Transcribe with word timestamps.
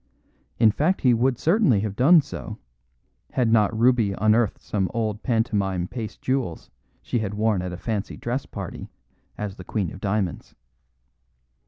In 0.57 0.71
fact 0.71 1.01
he 1.01 1.13
would 1.13 1.37
certainly 1.37 1.81
have 1.81 1.95
done 1.95 2.21
so, 2.21 2.57
had 3.33 3.51
not 3.51 3.77
Ruby 3.79 4.13
unearthed 4.13 4.59
some 4.59 4.89
old 4.95 5.21
pantomime 5.21 5.87
paste 5.87 6.23
jewels 6.23 6.71
she 7.03 7.19
had 7.19 7.35
worn 7.35 7.61
at 7.61 7.71
a 7.71 7.77
fancy 7.77 8.17
dress 8.17 8.47
party 8.47 8.89
as 9.37 9.57
the 9.57 9.63
Queen 9.63 9.91
of 9.93 10.01
Diamonds. 10.01 10.55